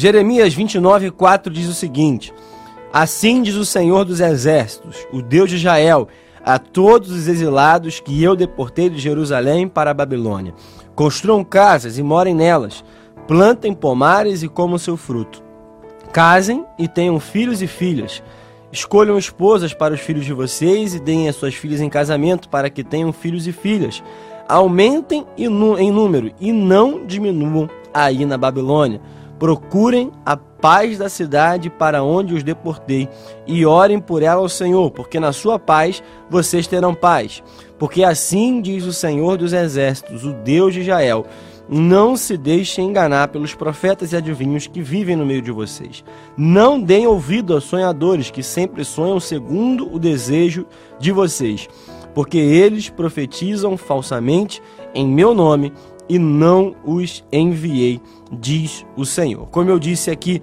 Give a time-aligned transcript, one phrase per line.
[0.00, 2.32] Jeremias 29, 4 diz o seguinte:
[2.90, 6.08] Assim diz o Senhor dos Exércitos, o Deus de Israel,
[6.42, 10.54] a todos os exilados que eu deportei de Jerusalém para a Babilônia.
[10.94, 12.82] Construam casas e morem nelas,
[13.28, 15.42] plantem pomares e comam seu fruto.
[16.14, 18.22] Casem e tenham filhos e filhas.
[18.72, 22.70] Escolham esposas para os filhos de vocês e deem as suas filhas em casamento para
[22.70, 24.02] que tenham filhos e filhas.
[24.48, 28.98] Aumentem em número e não diminuam aí na Babilônia.
[29.40, 33.08] Procurem a paz da cidade para onde os deportei
[33.46, 37.42] e orem por ela ao Senhor, porque na sua paz vocês terão paz.
[37.78, 41.24] Porque assim diz o Senhor dos Exércitos, o Deus de Israel:
[41.70, 46.04] não se deixem enganar pelos profetas e adivinhos que vivem no meio de vocês.
[46.36, 50.66] Não deem ouvido aos sonhadores que sempre sonham segundo o desejo
[50.98, 51.66] de vocês,
[52.14, 54.60] porque eles profetizam falsamente
[54.94, 55.72] em meu nome
[56.10, 59.46] e não os enviei, diz o Senhor.
[59.48, 60.42] Como eu disse aqui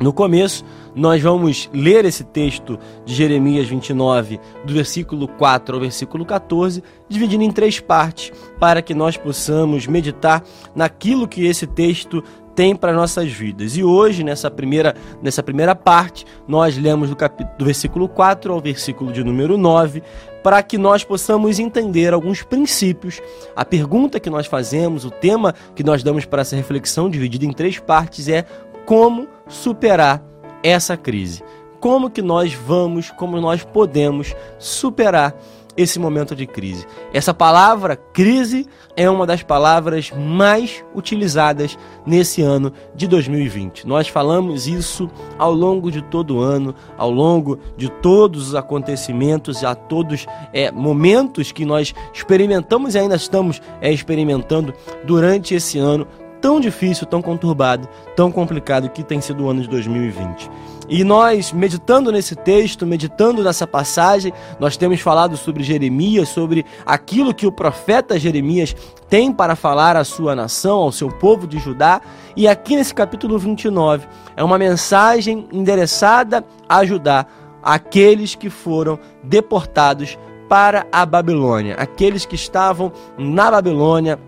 [0.00, 6.24] no começo, nós vamos ler esse texto de Jeremias 29, do versículo 4 ao versículo
[6.24, 10.44] 14, dividindo em três partes, para que nós possamos meditar
[10.74, 12.22] naquilo que esse texto
[12.58, 13.76] tem para nossas vidas.
[13.76, 14.92] E hoje, nessa primeira,
[15.22, 20.02] nessa primeira parte, nós lemos do, capítulo, do versículo 4 ao versículo de número 9,
[20.42, 23.20] para que nós possamos entender alguns princípios.
[23.54, 27.52] A pergunta que nós fazemos, o tema que nós damos para essa reflexão, dividida em
[27.52, 28.44] três partes, é
[28.84, 30.20] como superar
[30.60, 31.44] essa crise.
[31.78, 35.32] Como que nós vamos, como nós podemos superar
[35.78, 36.84] esse momento de crise.
[37.12, 43.86] Essa palavra crise é uma das palavras mais utilizadas nesse ano de 2020.
[43.86, 49.62] Nós falamos isso ao longo de todo o ano, ao longo de todos os acontecimentos,
[49.62, 56.08] a todos é, momentos que nós experimentamos e ainda estamos é, experimentando durante esse ano
[56.40, 60.50] tão difícil, tão conturbado, tão complicado que tem sido o ano de 2020.
[60.88, 67.34] E nós, meditando nesse texto, meditando nessa passagem, nós temos falado sobre Jeremias, sobre aquilo
[67.34, 68.74] que o profeta Jeremias
[69.08, 72.00] tem para falar à sua nação, ao seu povo de Judá.
[72.34, 77.30] E aqui nesse capítulo 29 é uma mensagem endereçada a ajudar
[77.62, 80.16] aqueles que foram deportados
[80.48, 84.18] para a Babilônia, aqueles que estavam na Babilônia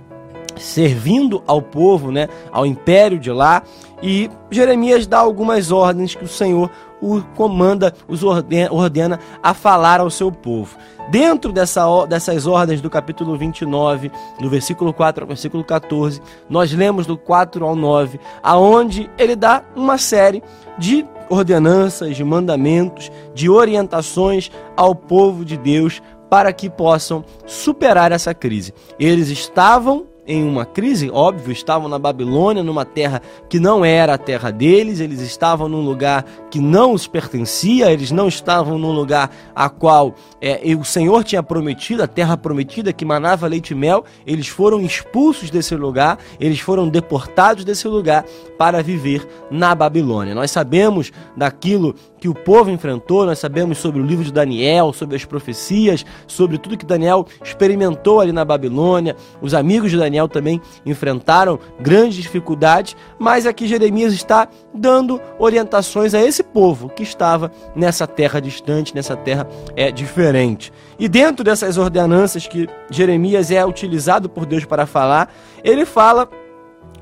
[0.58, 3.62] servindo ao povo, né, ao império de lá,
[4.02, 10.00] e Jeremias dá algumas ordens que o Senhor o comanda, os ordena, ordena a falar
[10.00, 10.76] ao seu povo.
[11.10, 17.06] Dentro dessa, dessas ordens do capítulo 29, do versículo 4 ao versículo 14, nós lemos
[17.06, 20.42] do 4 ao 9, aonde ele dá uma série
[20.78, 28.32] de ordenanças, de mandamentos, de orientações ao povo de Deus para que possam superar essa
[28.32, 28.72] crise.
[28.98, 34.18] Eles estavam em uma crise, óbvio, estavam na Babilônia, numa terra que não era a
[34.18, 39.30] terra deles, eles estavam num lugar que não os pertencia, eles não estavam num lugar
[39.54, 44.04] a qual é, o Senhor tinha prometido, a terra prometida que manava leite e mel,
[44.26, 48.24] eles foram expulsos desse lugar, eles foram deportados desse lugar
[48.58, 50.34] para viver na Babilônia.
[50.34, 55.16] Nós sabemos daquilo que o povo enfrentou, nós sabemos sobre o livro de Daniel, sobre
[55.16, 60.28] as profecias, sobre tudo que Daniel experimentou ali na Babilônia, os amigos de Daniel Daniel
[60.28, 67.52] também enfrentaram grandes dificuldades, mas aqui Jeremias está dando orientações a esse povo que estava
[67.74, 70.72] nessa terra distante, nessa terra é diferente.
[70.98, 75.32] E dentro dessas ordenanças que Jeremias é utilizado por Deus para falar,
[75.62, 76.28] ele fala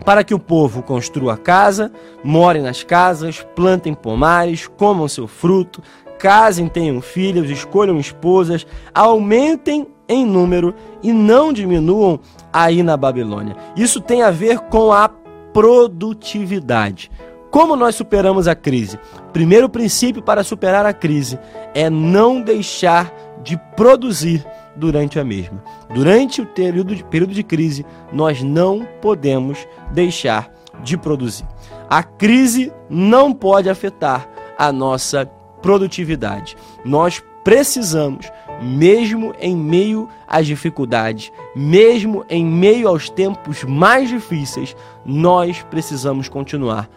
[0.04, 1.90] para que o povo construa casa,
[2.22, 5.82] more nas casas, plantem pomares, comam seu fruto,
[6.18, 12.18] casem, tenham filhos, escolham esposas, aumentem em número e não diminuam
[12.52, 13.56] aí na Babilônia.
[13.76, 15.08] Isso tem a ver com a
[15.52, 17.10] produtividade.
[17.50, 18.98] Como nós superamos a crise?
[19.32, 21.38] Primeiro princípio para superar a crise
[21.74, 24.44] é não deixar de produzir
[24.76, 25.62] durante a mesma.
[25.92, 31.46] Durante o período de, período de crise, nós não podemos deixar de produzir.
[31.88, 34.28] A crise não pode afetar
[34.58, 35.26] a nossa
[35.62, 36.56] produtividade.
[36.84, 45.62] Nós precisamos mesmo em meio às dificuldades, mesmo em meio aos tempos mais difíceis, nós
[45.70, 46.88] precisamos continuar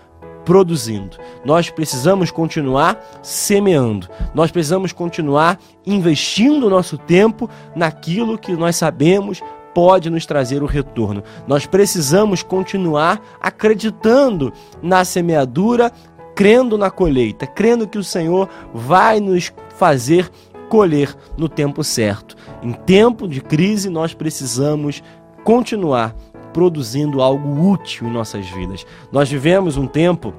[0.46, 1.18] produzindo.
[1.46, 4.08] Nós precisamos continuar semeando.
[4.34, 9.42] Nós precisamos continuar investindo o nosso tempo naquilo que nós sabemos
[9.74, 11.24] pode nos trazer o retorno.
[11.48, 15.92] Nós precisamos continuar acreditando na semeadura,
[16.36, 20.30] crendo na colheita, crendo que o Senhor vai nos fazer
[20.72, 22.34] colher no tempo certo.
[22.64, 25.04] Em tempo de crise, nós precisamos
[25.44, 26.16] continuar
[26.54, 28.86] produzindo algo útil em nossas vidas.
[29.12, 30.34] Nós vivemos um tempo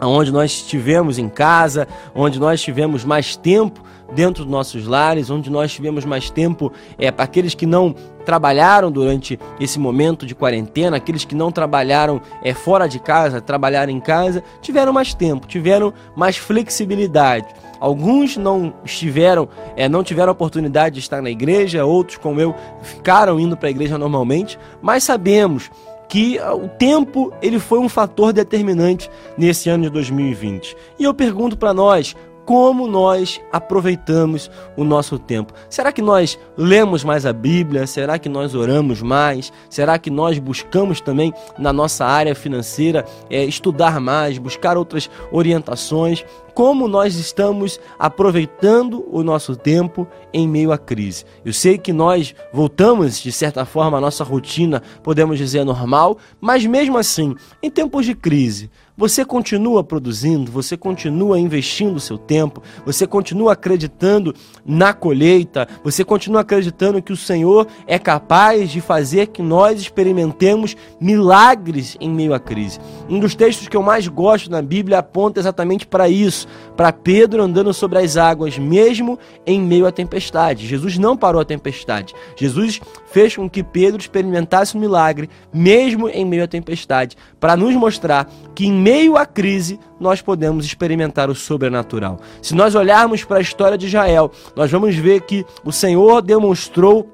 [0.00, 3.82] onde nós estivemos em casa, onde nós tivemos mais tempo
[4.14, 7.94] dentro dos nossos lares, onde nós tivemos mais tempo é, para aqueles que não
[8.24, 13.92] trabalharam durante esse momento de quarentena, aqueles que não trabalharam é, fora de casa, trabalharam
[13.92, 17.46] em casa, tiveram mais tempo, tiveram mais flexibilidade.
[17.80, 23.38] Alguns não estiveram, é, não tiveram oportunidade de estar na igreja, outros, como eu, ficaram
[23.38, 25.70] indo para a igreja normalmente, mas sabemos
[26.08, 30.76] que ah, o tempo ele foi um fator determinante nesse ano de 2020.
[30.98, 35.52] E eu pergunto para nós, como nós aproveitamos o nosso tempo.
[35.68, 37.86] Será que nós lemos mais a Bíblia?
[37.86, 39.52] Será que nós oramos mais?
[39.70, 46.24] Será que nós buscamos também na nossa área financeira é, estudar mais, buscar outras orientações?
[46.54, 51.24] Como nós estamos aproveitando o nosso tempo em meio à crise?
[51.44, 56.64] Eu sei que nós voltamos, de certa forma, à nossa rotina, podemos dizer normal, mas
[56.64, 62.62] mesmo assim, em tempos de crise, você continua produzindo, você continua investindo o seu tempo,
[62.86, 64.32] você continua acreditando
[64.64, 70.76] na colheita, você continua acreditando que o Senhor é capaz de fazer que nós experimentemos
[71.00, 72.78] milagres em meio à crise.
[73.08, 76.43] Um dos textos que eu mais gosto na Bíblia aponta exatamente para isso,
[76.76, 80.66] para Pedro andando sobre as águas, mesmo em meio à tempestade.
[80.66, 82.14] Jesus não parou a tempestade.
[82.36, 82.80] Jesus
[83.10, 88.30] fez com que Pedro experimentasse um milagre, mesmo em meio à tempestade, para nos mostrar
[88.54, 92.18] que em meio à crise, nós podemos experimentar o sobrenatural.
[92.42, 97.08] Se nós olharmos para a história de Israel, nós vamos ver que o Senhor demonstrou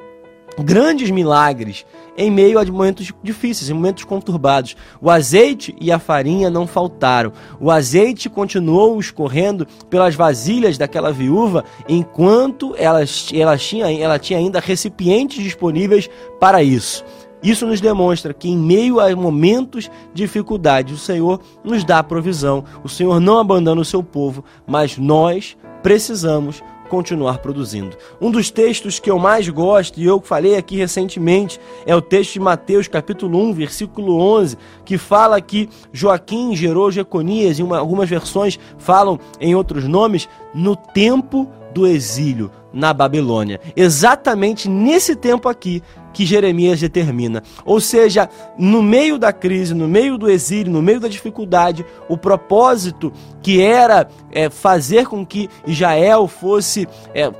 [0.58, 1.84] grandes milagres
[2.16, 4.76] em meio a momentos difíceis, em momentos conturbados.
[5.00, 7.32] O azeite e a farinha não faltaram.
[7.58, 13.00] O azeite continuou escorrendo pelas vasilhas daquela viúva enquanto ela,
[13.32, 17.04] ela, tinha, ela tinha ainda recipientes disponíveis para isso.
[17.42, 22.64] Isso nos demonstra que em meio a momentos de dificuldade, o Senhor nos dá provisão,
[22.84, 27.96] o Senhor não abandona o seu povo, mas nós precisamos continuar produzindo.
[28.20, 32.34] Um dos textos que eu mais gosto, e eu falei aqui recentemente, é o texto
[32.34, 38.10] de Mateus, capítulo 1, versículo 11, que fala que Joaquim gerou Jeconias, e uma, algumas
[38.10, 43.60] versões falam em outros nomes, no tempo do exílio na Babilônia.
[43.76, 47.42] Exatamente nesse tempo aqui que Jeremias determina.
[47.64, 48.28] Ou seja,
[48.58, 53.12] no meio da crise, no meio do exílio, no meio da dificuldade, o propósito
[53.42, 57.32] que era é, fazer com que Israel fosse é,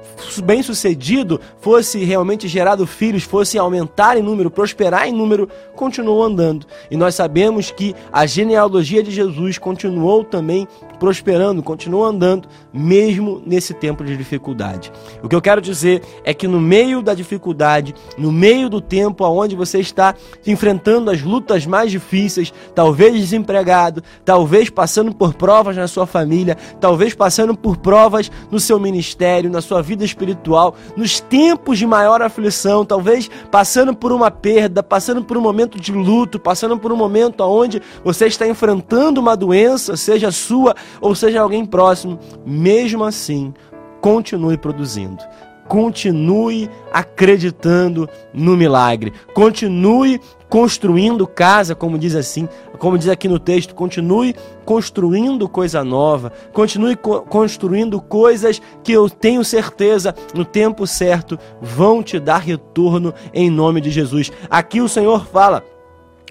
[0.44, 6.66] bem sucedido, fosse realmente gerado filhos, fosse aumentar em número, prosperar em número, continuou andando.
[6.90, 10.66] E nós sabemos que a genealogia de Jesus continuou também
[10.98, 14.92] prosperando, continuou andando, mesmo nesse tempo de dificuldade.
[15.22, 19.24] O que eu quero dizer é que no meio da dificuldade, no meio do tempo
[19.24, 20.14] onde você está
[20.46, 27.14] enfrentando as lutas mais difíceis, talvez desempregado, talvez passando por provas na sua família, talvez
[27.14, 32.84] passando por provas no seu ministério, na sua vida espiritual, nos tempos de maior aflição,
[32.84, 37.42] talvez passando por uma perda, passando por um momento de luto, passando por um momento
[37.42, 43.54] onde você está enfrentando uma doença, seja sua ou seja alguém próximo, mesmo assim,
[44.00, 45.22] continue produzindo.
[45.70, 49.12] Continue acreditando no milagre.
[49.32, 54.34] Continue construindo casa, como diz assim, como diz aqui no texto, continue
[54.64, 62.02] construindo coisa nova, continue co construindo coisas que eu tenho certeza no tempo certo vão
[62.02, 64.32] te dar retorno em nome de Jesus.
[64.50, 65.62] Aqui o Senhor fala: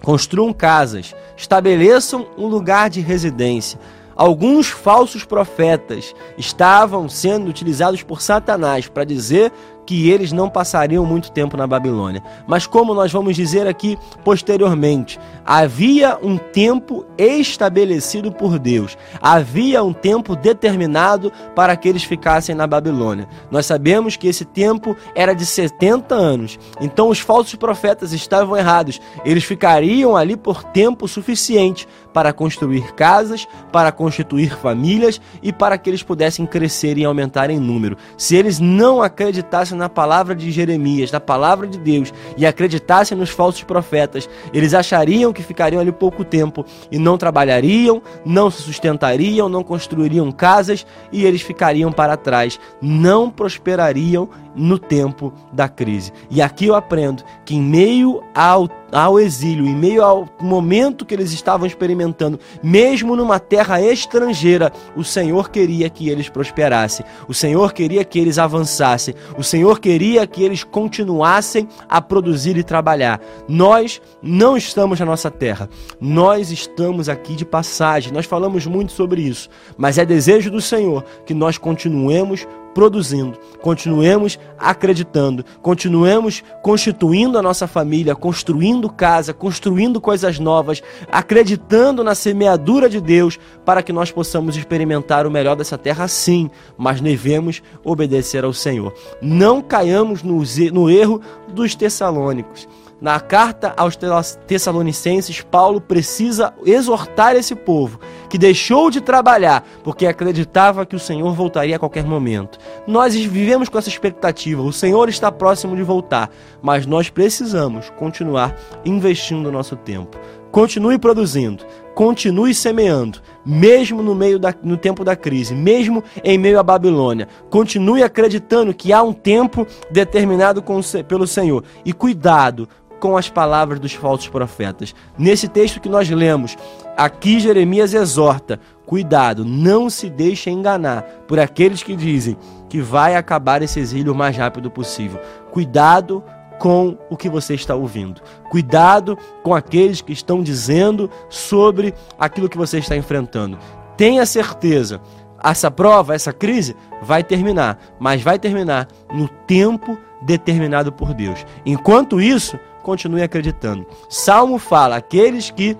[0.03, 3.79] construam casas, estabeleçam um lugar de residência
[4.19, 9.49] Alguns falsos profetas estavam sendo utilizados por Satanás para dizer
[9.85, 12.21] que eles não passariam muito tempo na Babilônia.
[12.45, 15.17] Mas como nós vamos dizer aqui posteriormente,
[15.49, 18.95] havia um tempo estabelecido por Deus.
[19.19, 23.27] Havia um tempo determinado para que eles ficassem na Babilônia.
[23.49, 26.59] Nós sabemos que esse tempo era de 70 anos.
[26.79, 29.01] Então os falsos profetas estavam errados.
[29.25, 35.89] Eles ficariam ali por tempo suficiente para construir casas, para constituir famílias e para que
[35.89, 37.97] eles pudessem crescer e aumentar em número.
[38.17, 43.31] Se eles não acreditassem na palavra de Jeremias, na palavra de Deus e acreditassem nos
[43.31, 49.49] falsos profetas, eles achariam que ficariam ali pouco tempo e não trabalhariam, não se sustentariam,
[49.49, 56.11] não construiriam casas e eles ficariam para trás, não prosperariam no tempo da crise.
[56.29, 61.13] E aqui eu aprendo que em meio ao ao exílio, em meio ao momento que
[61.13, 67.73] eles estavam experimentando, mesmo numa terra estrangeira, o Senhor queria que eles prosperassem, o Senhor
[67.73, 73.21] queria que eles avançassem, o Senhor queria que eles continuassem a produzir e trabalhar.
[73.47, 75.69] Nós não estamos na nossa dessa terra.
[76.01, 81.03] Nós estamos aqui de passagem, nós falamos muito sobre isso, mas é desejo do Senhor
[81.25, 90.39] que nós continuemos produzindo, continuemos acreditando, continuemos constituindo a nossa família, construindo casa, construindo coisas
[90.39, 90.81] novas,
[91.11, 96.49] acreditando na semeadura de Deus para que nós possamos experimentar o melhor dessa terra sim,
[96.77, 98.93] mas devemos obedecer ao Senhor.
[99.19, 101.21] Não caiamos no erro
[101.51, 102.67] dos tessalônicos.
[103.01, 103.97] Na carta aos
[104.45, 107.97] Tessalonicenses, Paulo precisa exortar esse povo
[108.29, 112.59] que deixou de trabalhar porque acreditava que o Senhor voltaria a qualquer momento.
[112.85, 116.29] Nós vivemos com essa expectativa, o Senhor está próximo de voltar,
[116.61, 118.53] mas nós precisamos continuar
[118.83, 120.17] investindo o nosso tempo.
[120.51, 121.63] Continue produzindo,
[121.93, 127.27] continue semeando, mesmo no meio da, no tempo da crise, mesmo em meio à Babilônia.
[127.49, 131.63] Continue acreditando que há um tempo determinado com, pelo Senhor.
[131.85, 132.67] E cuidado
[132.99, 134.93] com as palavras dos falsos profetas.
[135.17, 136.57] Nesse texto que nós lemos,
[136.97, 142.37] aqui Jeremias exorta: cuidado, não se deixe enganar por aqueles que dizem
[142.69, 145.19] que vai acabar esse exílio o mais rápido possível.
[145.51, 146.23] Cuidado
[146.59, 148.21] com o que você está ouvindo.
[148.51, 153.57] Cuidado com aqueles que estão dizendo sobre aquilo que você está enfrentando.
[153.95, 155.01] Tenha certeza,
[155.43, 161.45] essa prova, essa crise vai terminar, mas vai terminar no tempo determinado por Deus.
[161.65, 163.85] Enquanto isso, continue acreditando.
[164.09, 165.77] Salmo fala: aqueles que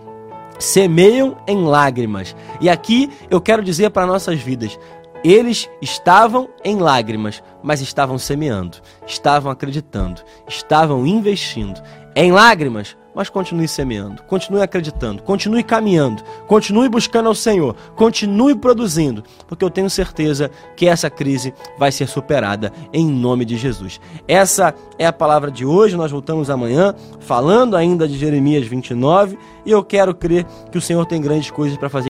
[0.60, 2.36] semeiam em lágrimas.
[2.62, 4.78] E aqui eu quero dizer para nossas vidas:
[5.24, 11.82] eles estavam em lágrimas, mas estavam semeando, estavam acreditando, estavam investindo.
[12.16, 19.26] Em lágrimas, mas continue semeando, continue acreditando, continue caminhando, continue buscando ao Senhor, continue produzindo,
[19.46, 24.00] porque eu tenho certeza que essa crise vai ser superada em nome de Jesus.
[24.26, 29.72] Essa é a palavra de hoje, nós voltamos amanhã falando ainda de Jeremias 29 e
[29.72, 31.98] eu quero crer que o Senhor tem grandes coisas para fazer